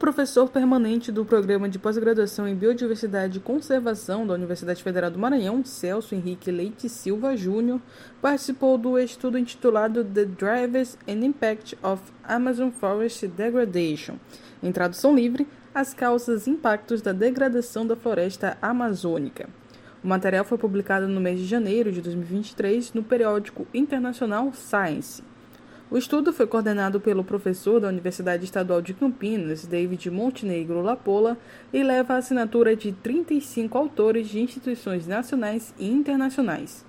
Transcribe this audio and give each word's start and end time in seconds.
professor 0.00 0.48
permanente 0.48 1.12
do 1.12 1.26
Programa 1.26 1.68
de 1.68 1.78
Pós-Graduação 1.78 2.48
em 2.48 2.54
Biodiversidade 2.54 3.36
e 3.36 3.40
Conservação 3.40 4.26
da 4.26 4.32
Universidade 4.32 4.82
Federal 4.82 5.10
do 5.10 5.18
Maranhão, 5.18 5.62
Celso 5.62 6.14
Henrique 6.14 6.50
Leite 6.50 6.88
Silva 6.88 7.36
Júnior, 7.36 7.78
participou 8.22 8.78
do 8.78 8.98
estudo 8.98 9.36
intitulado 9.36 10.02
The 10.02 10.24
Drivers 10.24 10.96
and 11.06 11.22
Impact 11.22 11.76
of 11.82 12.02
Amazon 12.24 12.70
Forest 12.70 13.26
Degradation. 13.28 14.14
Em 14.62 14.72
tradução 14.72 15.14
livre, 15.14 15.46
as 15.74 15.92
causas 15.92 16.46
e 16.46 16.50
impactos 16.50 17.02
da 17.02 17.12
degradação 17.12 17.86
da 17.86 17.94
floresta 17.94 18.56
amazônica. 18.62 19.50
O 20.02 20.08
material 20.08 20.46
foi 20.46 20.56
publicado 20.56 21.06
no 21.06 21.20
mês 21.20 21.38
de 21.38 21.44
janeiro 21.44 21.92
de 21.92 22.00
2023 22.00 22.94
no 22.94 23.02
periódico 23.02 23.66
internacional 23.74 24.50
Science. 24.54 25.22
O 25.90 25.98
estudo 25.98 26.32
foi 26.32 26.46
coordenado 26.46 27.00
pelo 27.00 27.24
professor 27.24 27.80
da 27.80 27.88
Universidade 27.88 28.44
Estadual 28.44 28.80
de 28.80 28.94
Campinas, 28.94 29.66
David 29.66 30.08
Montenegro 30.08 30.80
Lapola, 30.80 31.36
e 31.72 31.82
leva 31.82 32.14
a 32.14 32.18
assinatura 32.18 32.76
de 32.76 32.92
35 32.92 33.76
autores 33.76 34.28
de 34.28 34.38
instituições 34.38 35.08
nacionais 35.08 35.74
e 35.76 35.90
internacionais. 35.90 36.86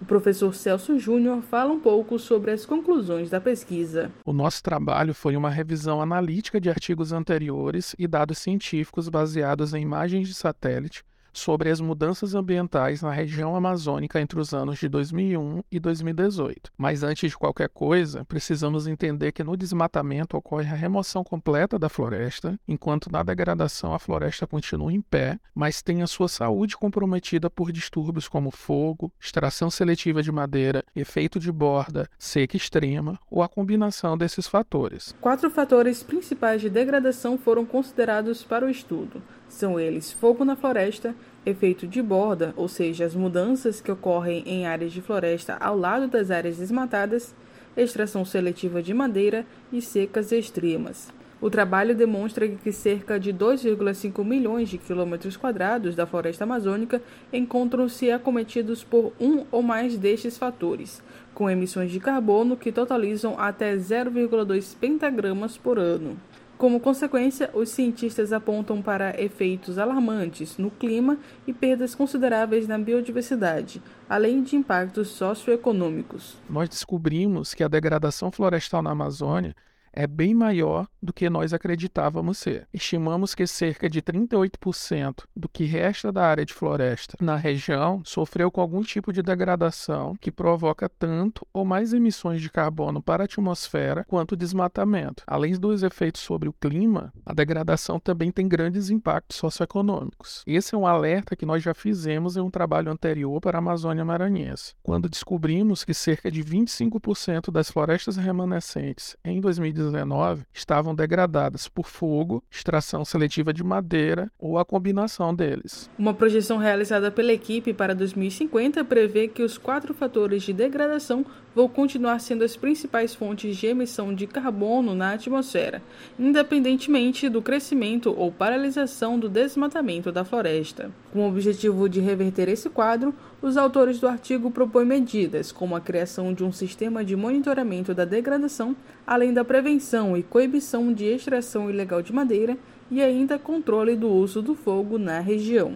O 0.00 0.06
professor 0.06 0.54
Celso 0.54 0.98
Júnior 0.98 1.42
fala 1.42 1.70
um 1.70 1.80
pouco 1.80 2.18
sobre 2.18 2.50
as 2.50 2.64
conclusões 2.64 3.28
da 3.28 3.42
pesquisa. 3.42 4.10
O 4.24 4.32
nosso 4.32 4.62
trabalho 4.62 5.12
foi 5.12 5.36
uma 5.36 5.50
revisão 5.50 6.00
analítica 6.00 6.58
de 6.58 6.70
artigos 6.70 7.12
anteriores 7.12 7.94
e 7.98 8.06
dados 8.06 8.38
científicos 8.38 9.10
baseados 9.10 9.74
em 9.74 9.82
imagens 9.82 10.26
de 10.26 10.34
satélite 10.34 11.04
sobre 11.32 11.70
as 11.70 11.80
mudanças 11.80 12.34
ambientais 12.34 13.02
na 13.02 13.10
região 13.10 13.54
amazônica 13.54 14.20
entre 14.20 14.40
os 14.40 14.52
anos 14.52 14.78
de 14.78 14.88
2001 14.88 15.62
e 15.70 15.78
2018. 15.78 16.70
Mas 16.76 17.02
antes 17.02 17.30
de 17.30 17.36
qualquer 17.36 17.68
coisa, 17.68 18.24
precisamos 18.24 18.86
entender 18.86 19.32
que 19.32 19.44
no 19.44 19.56
desmatamento 19.56 20.36
ocorre 20.36 20.70
a 20.70 20.74
remoção 20.74 21.22
completa 21.22 21.78
da 21.78 21.88
floresta, 21.88 22.58
enquanto 22.66 23.10
na 23.10 23.22
degradação 23.22 23.94
a 23.94 23.98
floresta 23.98 24.46
continua 24.46 24.92
em 24.92 25.00
pé, 25.00 25.38
mas 25.54 25.82
tem 25.82 26.02
a 26.02 26.06
sua 26.06 26.28
saúde 26.28 26.76
comprometida 26.76 27.50
por 27.50 27.72
distúrbios 27.72 28.28
como 28.28 28.50
fogo, 28.50 29.12
extração 29.20 29.70
seletiva 29.70 30.22
de 30.22 30.32
madeira, 30.32 30.84
efeito 30.94 31.38
de 31.38 31.52
borda, 31.52 32.08
seca 32.18 32.56
extrema 32.56 33.18
ou 33.30 33.42
a 33.42 33.48
combinação 33.48 34.16
desses 34.16 34.46
fatores. 34.46 35.14
Quatro 35.20 35.50
fatores 35.50 36.02
principais 36.02 36.60
de 36.60 36.70
degradação 36.70 37.38
foram 37.38 37.64
considerados 37.64 38.42
para 38.42 38.66
o 38.66 38.70
estudo. 38.70 39.22
São 39.48 39.80
eles 39.80 40.12
fogo 40.12 40.44
na 40.44 40.56
floresta, 40.56 41.14
efeito 41.44 41.86
de 41.86 42.02
borda, 42.02 42.52
ou 42.56 42.68
seja, 42.68 43.04
as 43.04 43.14
mudanças 43.14 43.80
que 43.80 43.90
ocorrem 43.90 44.42
em 44.46 44.66
áreas 44.66 44.92
de 44.92 45.00
floresta 45.00 45.56
ao 45.60 45.76
lado 45.76 46.06
das 46.08 46.30
áreas 46.30 46.58
desmatadas, 46.58 47.34
extração 47.76 48.24
seletiva 48.24 48.82
de 48.82 48.92
madeira 48.92 49.46
e 49.72 49.80
secas 49.80 50.32
extremas. 50.32 51.12
O 51.40 51.48
trabalho 51.48 51.94
demonstra 51.94 52.48
que 52.48 52.72
cerca 52.72 53.18
de 53.18 53.32
2,5 53.32 54.24
milhões 54.24 54.68
de 54.68 54.76
quilômetros 54.76 55.36
quadrados 55.36 55.94
da 55.94 56.04
floresta 56.04 56.42
amazônica 56.42 57.00
encontram-se 57.32 58.10
acometidos 58.10 58.82
por 58.82 59.12
um 59.20 59.44
ou 59.52 59.62
mais 59.62 59.96
destes 59.96 60.36
fatores, 60.36 61.00
com 61.32 61.48
emissões 61.48 61.92
de 61.92 62.00
carbono 62.00 62.56
que 62.56 62.72
totalizam 62.72 63.38
até 63.38 63.76
0,2 63.76 64.76
pentagramas 64.76 65.56
por 65.56 65.78
ano. 65.78 66.16
Como 66.58 66.80
consequência, 66.80 67.48
os 67.54 67.68
cientistas 67.68 68.32
apontam 68.32 68.82
para 68.82 69.14
efeitos 69.22 69.78
alarmantes 69.78 70.58
no 70.58 70.72
clima 70.72 71.16
e 71.46 71.52
perdas 71.52 71.94
consideráveis 71.94 72.66
na 72.66 72.76
biodiversidade, 72.76 73.80
além 74.08 74.42
de 74.42 74.56
impactos 74.56 75.06
socioeconômicos. 75.10 76.36
Nós 76.50 76.68
descobrimos 76.68 77.54
que 77.54 77.62
a 77.62 77.68
degradação 77.68 78.32
florestal 78.32 78.82
na 78.82 78.90
Amazônia 78.90 79.54
é 79.98 80.06
bem 80.06 80.32
maior 80.32 80.86
do 81.02 81.12
que 81.12 81.28
nós 81.28 81.52
acreditávamos 81.52 82.38
ser. 82.38 82.68
Estimamos 82.72 83.34
que 83.34 83.48
cerca 83.48 83.90
de 83.90 84.00
38% 84.00 85.24
do 85.34 85.48
que 85.48 85.64
resta 85.64 86.12
da 86.12 86.24
área 86.24 86.46
de 86.46 86.54
floresta 86.54 87.16
na 87.20 87.34
região 87.34 88.00
sofreu 88.04 88.48
com 88.48 88.60
algum 88.60 88.80
tipo 88.80 89.12
de 89.12 89.22
degradação 89.22 90.14
que 90.20 90.30
provoca 90.30 90.88
tanto 90.88 91.44
ou 91.52 91.64
mais 91.64 91.92
emissões 91.92 92.40
de 92.40 92.48
carbono 92.48 93.02
para 93.02 93.24
a 93.24 93.26
atmosfera 93.26 94.04
quanto 94.04 94.36
desmatamento. 94.36 95.24
Além 95.26 95.58
dos 95.58 95.82
efeitos 95.82 96.20
sobre 96.20 96.48
o 96.48 96.52
clima, 96.52 97.12
a 97.26 97.34
degradação 97.34 97.98
também 97.98 98.30
tem 98.30 98.46
grandes 98.46 98.90
impactos 98.90 99.38
socioeconômicos. 99.38 100.44
Esse 100.46 100.76
é 100.76 100.78
um 100.78 100.86
alerta 100.86 101.34
que 101.34 101.44
nós 101.44 101.60
já 101.60 101.74
fizemos 101.74 102.36
em 102.36 102.40
um 102.40 102.50
trabalho 102.50 102.92
anterior 102.92 103.40
para 103.40 103.58
a 103.58 103.60
Amazônia 103.60 104.04
Maranhense, 104.04 104.74
quando 104.80 105.08
descobrimos 105.08 105.82
que 105.82 105.92
cerca 105.92 106.30
de 106.30 106.44
25% 106.44 107.50
das 107.50 107.68
florestas 107.68 108.16
remanescentes 108.16 109.16
em 109.24 109.40
2019 109.40 109.87
2019 109.90 110.44
estavam 110.52 110.94
degradadas 110.94 111.68
por 111.68 111.86
fogo, 111.86 112.42
extração 112.50 113.04
seletiva 113.04 113.52
de 113.52 113.64
madeira 113.64 114.30
ou 114.38 114.58
a 114.58 114.64
combinação 114.64 115.34
deles. 115.34 115.90
Uma 115.98 116.14
projeção 116.14 116.58
realizada 116.58 117.10
pela 117.10 117.32
equipe 117.32 117.72
para 117.72 117.94
2050 117.94 118.84
prevê 118.84 119.28
que 119.28 119.42
os 119.42 119.58
quatro 119.58 119.94
fatores 119.94 120.42
de 120.42 120.52
degradação 120.52 121.24
vão 121.54 121.68
continuar 121.68 122.20
sendo 122.20 122.44
as 122.44 122.56
principais 122.56 123.14
fontes 123.14 123.56
de 123.56 123.66
emissão 123.66 124.14
de 124.14 124.26
carbono 124.26 124.94
na 124.94 125.14
atmosfera, 125.14 125.82
independentemente 126.18 127.28
do 127.28 127.42
crescimento 127.42 128.14
ou 128.16 128.30
paralisação 128.30 129.18
do 129.18 129.28
desmatamento 129.28 130.12
da 130.12 130.24
floresta. 130.24 130.90
Com 131.12 131.20
o 131.20 131.28
objetivo 131.28 131.88
de 131.88 132.00
reverter 132.00 132.48
esse 132.48 132.68
quadro, 132.70 133.12
os 133.40 133.56
autores 133.56 134.00
do 134.00 134.08
artigo 134.08 134.50
propõem 134.50 134.84
medidas 134.84 135.52
como 135.52 135.76
a 135.76 135.80
criação 135.80 136.34
de 136.34 136.42
um 136.42 136.50
sistema 136.50 137.04
de 137.04 137.14
monitoramento 137.14 137.94
da 137.94 138.04
degradação, 138.04 138.74
além 139.06 139.32
da 139.32 139.44
prevenção 139.44 140.16
e 140.16 140.22
coibição 140.24 140.92
de 140.92 141.04
extração 141.04 141.70
ilegal 141.70 142.02
de 142.02 142.12
madeira 142.12 142.58
e 142.90 143.00
ainda 143.00 143.38
controle 143.38 143.94
do 143.94 144.08
uso 144.08 144.42
do 144.42 144.54
fogo 144.54 144.98
na 144.98 145.20
região. 145.20 145.74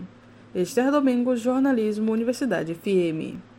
Esther 0.54 0.90
Domingos, 0.90 1.40
Jornalismo, 1.40 2.12
Universidade 2.12 2.74
FM. 2.74 3.51